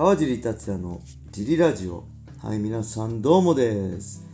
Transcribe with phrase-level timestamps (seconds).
[0.00, 2.04] 川尻達也のジリラジオ
[2.42, 4.26] はい皆さんどうもです、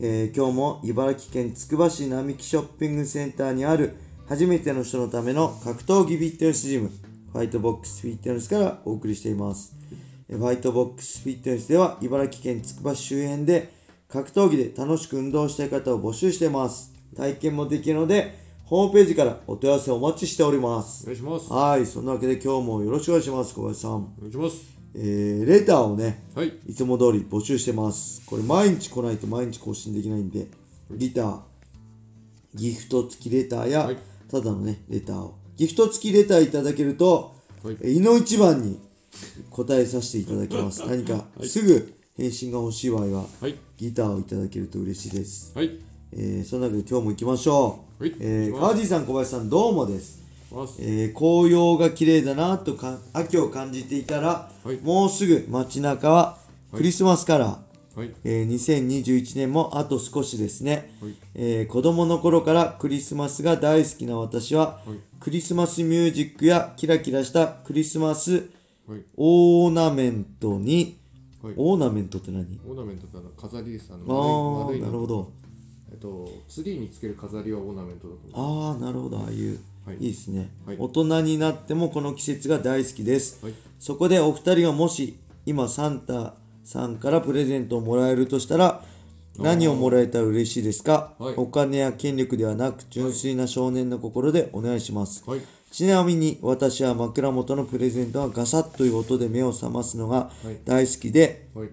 [0.00, 3.94] えー今日も茨城県つくば市並木ショッピングセンターにある
[4.28, 6.90] 初めての人のための格闘技フィットネスジム
[7.32, 9.76] ファイトボックスフィットネスからお送りしています
[10.28, 13.72] えーファイトボックスフィットネスでは茨城県つくば市周辺で
[14.08, 21.52] 格闘技で楽しく運動したい方を募集しています体験もできるのでホームページからお問い合わせをお待ちしておりますお願いします。
[21.52, 23.92] はい、そんなわけで今日もよろしくお願いします、小林さん。
[23.92, 24.79] お願いします。
[24.94, 26.52] えー、レターをね、はい。
[26.66, 28.22] いつも通り募集してます。
[28.26, 30.48] これ毎日来ないと毎日更新できないんで、
[30.90, 31.40] ギター、
[32.54, 33.98] ギフト付きレターや、はい
[34.30, 35.34] ただのね、レターを。
[35.56, 38.80] ギフト付きレターいただけると、はいの一番に
[39.50, 40.86] 答えさせていただきます。
[40.86, 43.56] 何かすぐ返信が欲しい場合は、はい。
[43.76, 45.52] ギターをいただけると嬉しいです。
[45.54, 45.78] はい。
[46.12, 48.02] えー、そんなわけで今日も行きましょう。
[48.04, 50.19] はいえー、行きます川地さん、小林さん、どうもです。
[50.54, 50.76] ます。
[50.80, 56.38] えー紅葉が綺麗だなとか秋を感じていたら、はいもうすぐ街中は
[56.72, 58.14] クリスマスカラー、はい。
[58.24, 68.48] えー2021年もあと少しですね、はいえー子供の頃からクリスマスが大好きな私は、はいクリスマスミュージックやキラキラしたクリスマス
[68.88, 69.02] はい。
[69.16, 70.96] オーナメントに、
[71.42, 71.54] はい。
[71.56, 72.58] オーナメントって何？
[72.66, 73.88] オーナメントってあの飾りです。
[73.92, 75.32] ああの丸い丸いのあなるほど
[75.92, 78.72] えっと、ツリーにつける飾りはオーナメントだと思う。
[78.72, 79.96] ああなるほどああいう、はい。
[79.96, 80.76] い、いですね、はい。
[80.78, 83.54] 大人になってもこの季節が大好きです、はい。
[83.78, 88.82] そこでお二人がもし今サンタさんからプレゼントをもらえるとしたら
[89.38, 91.34] 何をもらえたら嬉しいですか、はい。
[91.36, 95.40] お金や権力ではなく純粋な少年の心でお願いします、はい。
[95.70, 100.58] ちなみに私は枕元のプレゼントはガサッという音で目を覚ますのがはい。
[100.64, 101.68] 大好きで、はい。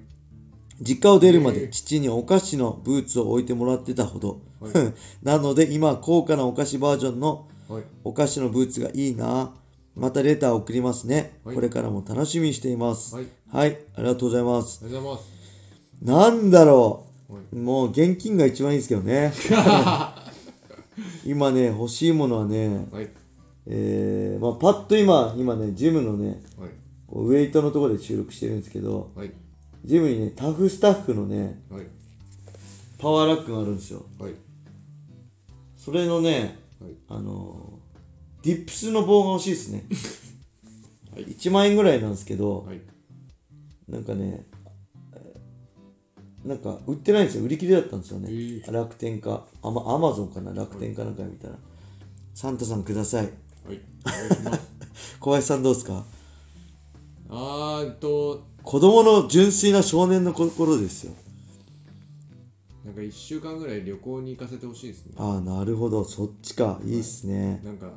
[0.80, 1.70] 実家を出るまでええ。
[1.70, 4.72] 父にお菓子のブーツを置いてもらってたほど、はい。
[5.24, 7.84] なので今は高価なお菓子バージョンのはい。
[8.04, 9.54] お菓子のブーツがいいな
[9.96, 15.38] またレター送りますね、はいこれからも楽しみにしていますはいはい、ありがとうございますありがとうございます。
[16.02, 19.34] なんだろう、はもう現金が一番いいですけどね
[21.26, 23.10] 今ね欲しいものはねはい。
[23.66, 26.42] えー、まあパッと今今ねジムのね
[27.10, 29.32] ウェイトのところで収録してるんですけどはい。
[29.84, 31.88] ジムにねタフスタッフのねはい。
[33.00, 34.34] パワーラックがあるんですよはい。
[35.76, 36.96] それのねはい。
[37.10, 39.86] あのー、ディップスの棒が欲しいですね、
[41.14, 41.26] はい。
[41.26, 42.82] 1万円ぐらいなんですけど、はい。
[43.88, 44.46] なんかね
[45.14, 47.44] えーなんか売ってないんですよ。
[47.44, 48.72] 売り切れだったんですよね、えー。
[48.72, 49.48] 楽天か。
[49.62, 51.56] アマアマゾンかな楽天かなんか見たら、
[52.34, 53.26] サンタさんください。
[53.66, 53.82] はい。
[55.20, 56.06] 小林さんどうですか？
[57.30, 61.14] あーと、子供の純粋な少年の心ですよ
[62.88, 65.16] なんか一週間ぐらい旅行に行かせてほしいですね。
[65.18, 67.88] ああなるほどそっちかいいっすねなんか、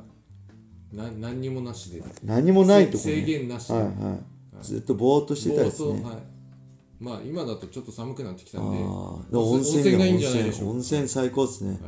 [0.91, 2.03] な何にもなしで。
[2.25, 3.73] 何もないとこ、ね、制限なしで。
[3.75, 3.89] はいは
[4.61, 6.03] い、ずっとぼーっとしてたいですね。
[6.99, 10.73] まあ今だとちょっと寒くなってきたんで、温泉がいいんじゃないでしょうか。
[10.73, 11.79] 温泉最高ですね、はい。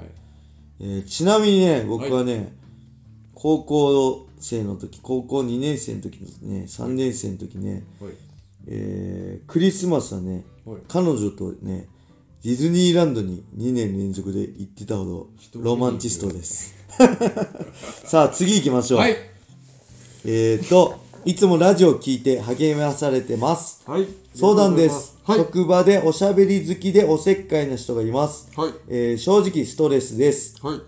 [0.79, 2.55] えーちなみにね僕はね、
[3.33, 8.13] 高校生の時高校2年生の時ですね3年生の時ね、はい。
[8.67, 10.77] えークリスマスはねはい。
[10.87, 11.89] 彼女とね
[12.43, 16.75] ディズニーランドに2年連続で行ってたほど人ロマンチストです
[18.03, 19.15] さあ次行きましょう、はい。
[20.25, 24.05] えーといつもラジオを聞いて励まされてますはい。
[24.35, 25.37] 相談です、はい。
[25.37, 28.73] 職場でおしゃべり好きでおせっかいな人がいます、はい。
[28.89, 30.81] えー正直ストレスですはい。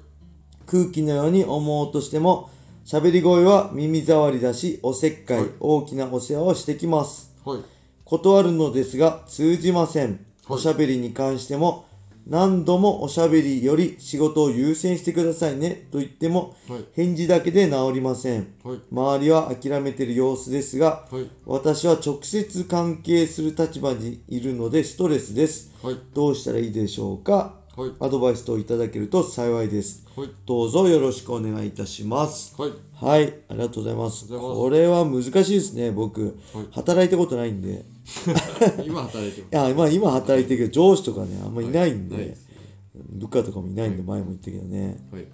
[0.66, 2.50] 空気のように思おうとしても
[2.86, 7.60] 喋り声は耳障りだしおせっかい、はい大きなお世話をしてきますはい。
[8.04, 10.20] 断るのですが通じません、はい
[10.50, 11.86] おしゃべりに関しても
[12.28, 16.86] 何度もおしゃべりより仕事を優先してくださいねと言ってもはい。
[16.94, 18.80] 返事だけで治りませんはい。
[18.92, 21.28] 周りは諦めている様子ですがはい。
[21.46, 25.98] 私は直接関係する立場にいるのでストレスですはい。
[26.16, 27.58] どうしたらいいでしょうか？
[27.78, 27.92] はい。
[28.00, 30.30] アドバイスといただけると幸いですはい。
[30.48, 32.72] どうぞよろしくお願いいたしますはい。
[32.96, 37.86] はいありがとうございますこれは難しいですね僕、はい働いたことないんで
[38.86, 42.56] 今働いていや、まあ今働いてるけど、上司とかね、あんまいないんで、ないですね
[43.10, 44.98] 部下とかもいないんで、前も言ったけどね。
[45.12, 45.26] はい。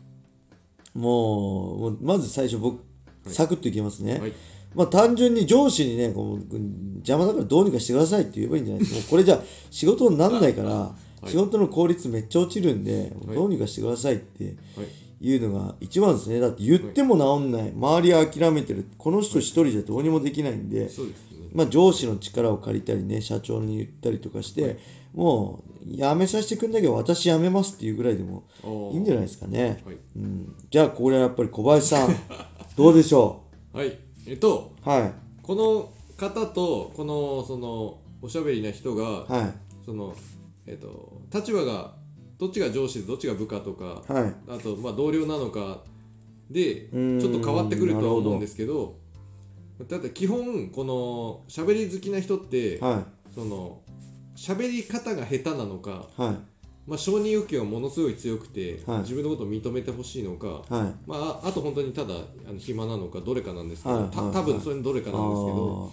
[0.93, 2.81] もう、まず最初僕、
[3.27, 4.19] サクッといきますね。
[4.19, 4.33] はい。
[4.73, 6.55] まあ単純に上司にね、こう
[6.95, 8.99] 邪魔だからどうにかしてくださいって言えばいいんじゃないですか。
[9.01, 10.95] もうこれじゃ仕事になんないから、
[11.27, 14.57] い仕事の効率めっちゃ落ちるんで、はいどうにかしてくださいってはい。
[15.23, 16.39] いうのが一番ですね。
[16.39, 17.71] だって言っても治んない。
[17.75, 18.85] 周りは諦めてる。
[18.97, 21.30] この人一人じゃどうにもできないんで、そうですね。
[21.53, 24.79] まあ、上司の力を借りたりね社長に言ったりとかして、
[25.13, 28.43] もう辞めさせてくんだけど私辞めますっていうぐらいでも
[28.93, 29.97] いいんじゃないですかね、はい。
[30.15, 32.15] うん、じゃあこれはやっぱり小林さん
[32.77, 33.43] どうでしょ
[33.73, 33.97] はい。
[34.25, 35.13] えっと、うはい。
[35.41, 39.53] この方とこのそのおしゃべりな人がはい。
[39.85, 40.15] その、
[40.65, 41.95] えっと立場が
[42.37, 44.33] どっちが上司でどっちが部下とかはい。
[44.47, 45.83] あとまあ同僚なのか
[46.49, 48.95] でちょっと変わってくるとは思うんですけど
[49.87, 53.81] だって基本この喋り好きな人ってはその
[54.35, 56.35] 喋り方が下手なのか、いはい。
[56.87, 58.99] まあ、承認欲求がものすごい強くて、はい。
[59.01, 60.69] 自分のことを認めてほしいのか、はい。
[61.05, 62.15] まあ、ああと本当にただ
[62.47, 64.25] あの暇なのかどれかなんですけど、たはい。
[64.25, 64.35] はい。
[64.35, 65.91] 多分それのどれかなんですけど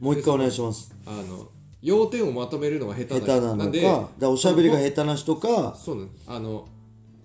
[0.00, 0.94] もう一回お願いします。
[1.06, 1.48] あの
[1.82, 6.24] 要点をまとめるのが下手な下手なのかんでだからおしゃべりが下手な人かそうなんです。
[6.26, 6.68] あの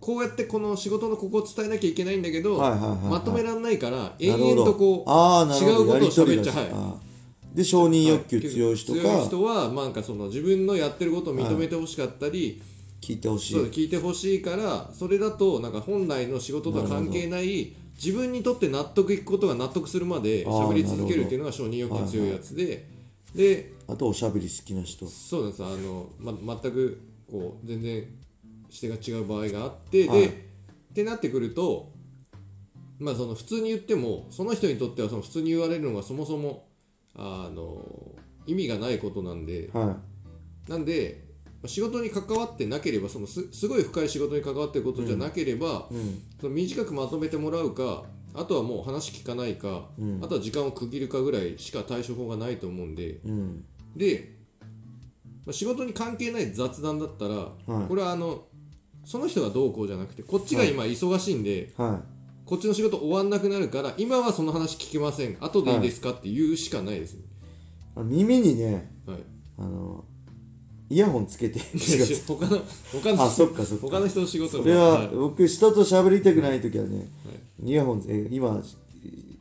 [0.05, 2.97] こうやってこの仕事のここを伝えなきゃいけないんだけど、はいはいはいはい。
[3.07, 6.99] まとめらんないから延々とこう違うことをやり取りが喋っちゃは
[7.51, 12.61] いで承認欲求強い人か、強い人はまあなんかその自分のやってることを認めてほしかったり、
[13.01, 13.55] 聞いてほしい。
[13.55, 22.85] 聞いてほしいからそれだとなんか本来の仕事とは関係ない自分にとって納得いくことが納得するまで喋り続けるっていうのが承認欲求強いやつで、
[23.33, 25.07] であとおしゃべり好きな人。
[25.07, 25.63] そうです。
[25.63, 28.05] あの、ま、全くこう全然
[28.69, 30.21] 視点が違う場合があって、はい。
[30.21, 30.31] でっ
[30.95, 31.91] てなってくると
[32.99, 36.67] まあその普通に言ってもその人にとってはその普通に言われるのがそもそも
[37.15, 37.83] あの
[38.47, 39.97] 意味がないことなんでは
[40.69, 41.25] なんで
[41.65, 48.03] 仕事に関わってなければそのすすごい深い仕事に関わってることじゃなければ、い、うん、その短くまとめてもらうか
[48.35, 50.23] あとはもう話聞かないか、うん。
[50.23, 53.65] あとは時間を区切るかぐらいしか対処法がないと思うんでうん。
[53.95, 54.35] で、
[55.45, 57.87] まあ、仕事に関係ない雑談だったら、はい。
[57.87, 58.45] これはあの
[59.05, 62.01] その人がどうこうじゃなくてこっちが今忙しいんで、は
[62.45, 65.37] こっちの仕事終わんなくなるから今はその話聞けません。
[65.39, 67.99] 後でいいですかって言うしかないですね、い。
[68.01, 69.17] あ耳にねはい、
[69.59, 70.03] あの
[70.89, 71.59] イヤホンつけて
[72.27, 72.61] 他の
[72.91, 73.87] 他のあそっかそっか。
[73.87, 77.07] 他の人の仕事それは僕人と喋りたくない時はね、
[77.63, 78.61] イヤホンえ今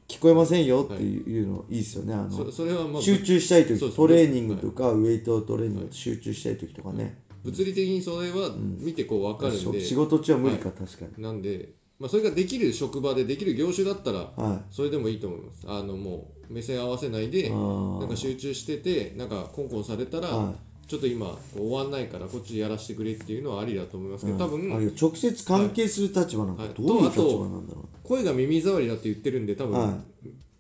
[0.09, 2.15] 聞こえませんよっていうのいいですよね。
[2.15, 11.23] あのそそれはまあ集中したい時トレーニングとかウェイトトレーニング集中したい時とかね、物理的にそれは見てこう分かるんで、仕事中は無理か、確かに。
[11.23, 11.71] なんで、
[12.01, 15.65] まあ、それができる職場でできる業種だったらはそれでもいいと思います。
[15.67, 20.55] あのもう目線合わせないでなんか集中しててなんかコンコンされたら、は
[20.87, 26.73] ちょっと今終わんないからこっちでやらせてくれっていうのはありだと思いますけど、多分、あるいは直接関係する立場なんかはい。
[26.75, 29.99] どういう立場なんだろ声が耳障りだって言ってるんで多分、は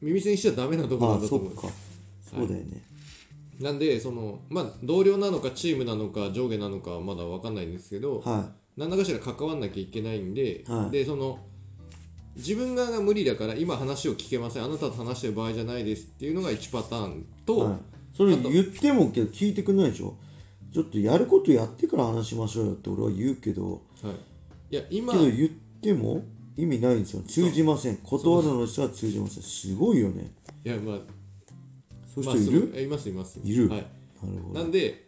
[0.00, 1.54] 耳栓しちゃダメなとうころだと思う。
[1.54, 1.68] か。
[2.22, 2.82] そうだよね、
[3.60, 10.90] なんでそのまあ同僚なのかチームなのか上下なのかはまだ分かんないんですけど、は何らかしら関わんなきゃいけないんで、はい。
[10.90, 11.38] でその
[12.36, 14.64] 自分側が無理だから今話を聞けません。
[14.64, 17.78] あなたと話してる場合じゃないですっていうのが1パターンい、と、はい、
[18.16, 20.16] それ言ってもけど聞いてくんないでしょ？
[20.72, 25.48] ちょっとやることやってから話しましょうよって俺は言うけどはい、いや今けど言っ
[25.80, 26.24] ても
[26.56, 27.22] 意味ないんですよ。
[27.22, 27.96] 通じません。
[27.98, 29.42] 断るの人は通じません。
[29.44, 30.32] すごいよね。
[30.64, 30.98] いやまあ
[32.14, 32.54] そういうまあ人い。
[32.54, 33.40] る、そういますいます。
[33.42, 33.68] いる。
[33.68, 34.60] はい、なるほど。
[34.60, 35.04] なんで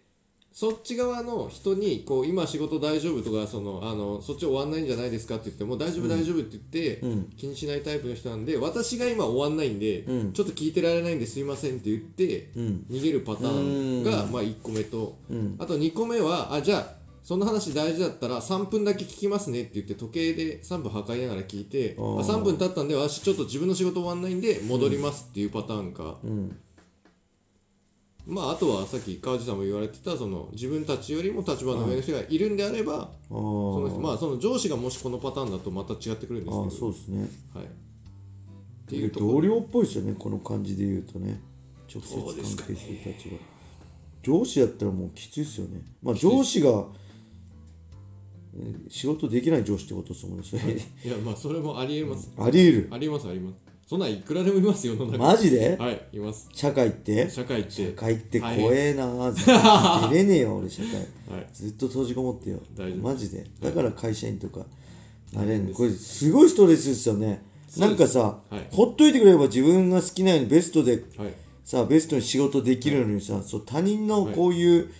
[0.56, 7.24] そっち側の人にこう今仕事大丈夫とかそのあのそっち終わんないんじゃないですかって言っても大丈夫大丈夫って言って、うん。
[7.36, 10.32] 気にしないタイプの人なんで私が今終わんないんで、うん。
[10.32, 12.86] ちょっと聞いてられないんですいませんって言ってうん。
[12.90, 15.56] 逃げるパターンがまあ1個目と、うん。
[15.58, 22.20] あと2個目はあじゃあその話大事だったら3分だけ聞きますねって言って時計で3分測りながら聞いてあー。
[22.20, 26.58] あ3分経ったんで私ちょっと自分の仕事終わんないんで戻りますっていうパターンか、うん
[28.26, 33.34] まああとはさっき川地さんも言われてたその自分たちよりも立場の上の人がいるんであれば、あそ
[33.88, 37.28] のまあその上司がもしこのパターンだとまた違ってくるんですけあどーそうですね。
[37.54, 37.68] はい、っ
[38.88, 41.40] ていう同僚っぽいですよねこの感じで言うとね。
[41.88, 43.36] 直接関係する立場、
[44.22, 45.82] 上司やったらもうきついですよね。
[46.02, 46.84] まあ上司が
[48.58, 50.44] えー仕事できない上司ってことですもんね
[51.04, 51.08] い。
[51.08, 52.88] やまあそれもありえます、あり得る。
[52.90, 55.18] ありますありますそんなんいくらでもいますよ世の中。
[55.18, 55.76] マジで？
[55.78, 56.48] はいいます。
[56.52, 57.30] 社会って？
[57.30, 57.70] 社会って。
[57.70, 59.52] 社会って怖えなずっと。
[60.10, 60.94] 出れねえよ俺社会。
[61.36, 61.48] はい。
[61.52, 62.58] ずっと閉じこもってよ。
[62.76, 63.46] 大丈夫マジで？
[63.60, 64.66] だから会社員とか
[65.32, 65.72] なれんの。
[65.72, 67.44] これすごいストレスですよね。
[67.68, 67.90] そうです。
[67.90, 68.66] なんかさ、はい。
[68.72, 71.32] ほっといてくれれば自分が好きなようにベストではい。
[71.62, 74.90] さベストに仕事できるのにさ、そう他人のこういう、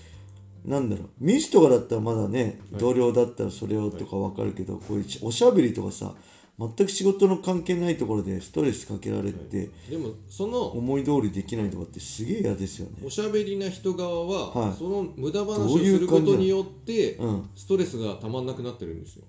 [0.64, 6.14] なんだろうミスとかだったらまだね、同僚だったらそれをとかわかるけど、こういうおしゃべりとかさ
[6.58, 13.02] 全く仕事の関係ないところでストレスかけられて、でもその思い通りできないとかってすげえ嫌ですよね。
[13.04, 14.74] おしゃべりな人側は、はい。
[14.74, 17.50] その無駄話をすることによってうん。
[17.54, 19.24] ストレスがたまんなくなってるんですよ。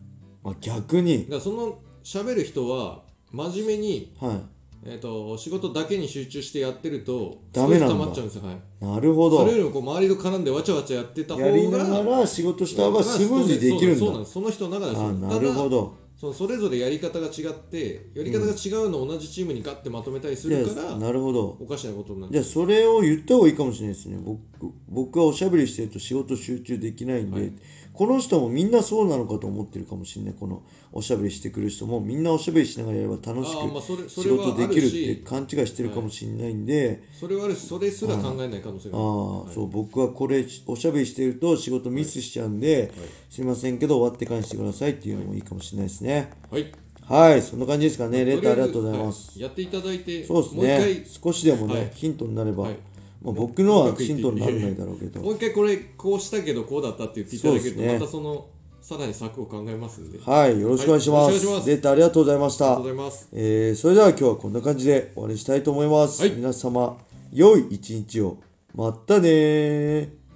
[0.45, 1.27] あ逆に。
[1.29, 3.03] だその喋る人は
[3.33, 4.39] 真面目に、は
[4.85, 7.89] えー、と仕事だけに集中してやってるとダメなんだ。
[7.89, 9.39] ストレス溜まっちゃうんですよ、はい、いなるほど。
[9.39, 13.99] それよりもこう周りと絡んでわちゃわちゃやってた方がやりながら仕事した方がスムーズにできるんだ。
[13.99, 14.31] そうなんです。
[14.31, 21.55] その人の中であなるほどそのそれぞれやり方が違ってやり方が違うのを同じチームにガッてまとめたりするから、なるほど。
[21.59, 24.17] おかしなことになっじゃあそれを言った方がいいかもしれないですね。
[24.17, 24.41] 僕
[24.89, 27.51] 僕はおしゃべりしてると仕事集中できないんで、
[27.97, 30.35] この人もみんなそうなのかと思ってるかもしれない。
[30.39, 30.61] この
[30.93, 39.01] おしゃべりしてくる人もみんなおしゃべりしながらやれば楽しく仕事できるって勘違いしてるかもしれないんで、それはあるしそれすら考えない可能性があ
[39.49, 42.91] あそう僕はこれおしゃべりしてると仕事ミスしちゃうんで、
[43.31, 46.31] すいませんけど終わってからにしてくださいっていうのもいいかもしれないですね。
[46.51, 46.71] はい。
[47.01, 48.25] はい、そんな感じですかね。
[48.25, 49.41] レターありがとうございます、はい。
[49.41, 51.05] やっていただいてそうですね。
[51.23, 51.91] 少しでもね、はい。
[51.95, 52.77] ヒントになれば、はい
[53.21, 58.47] まあ、僕のはうまくいってヒントにならないだろうけどもう一回これこうしたけどこうだったって言っていただけると、ねまたその
[58.79, 61.45] さらに策を考えますんで、はい、よろしくお願いします。
[61.45, 62.83] はいますレターありがとうございましたありがとう。
[62.83, 66.21] ございますえーそれでは今日はこんな感じで終わりにしたいと思います。
[66.21, 66.97] はい皆様、
[67.33, 68.37] 良い一日を。
[68.75, 70.26] またねー。